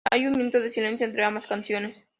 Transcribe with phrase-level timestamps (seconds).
[0.09, 2.07] Hay un minuto de silencio entre ambas canciones.